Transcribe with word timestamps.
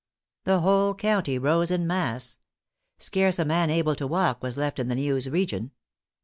The 0.45 0.61
whole 0.61 0.95
county 0.95 1.37
rose 1.37 1.69
in 1.69 1.85
mass; 1.85 2.39
scarce 2.97 3.37
a 3.37 3.45
man 3.45 3.69
able 3.69 3.93
to 3.97 4.07
walk 4.07 4.41
was 4.41 4.57
left 4.57 4.79
in 4.79 4.87
the 4.87 4.95
Neuse 4.95 5.29
region. 5.29 5.69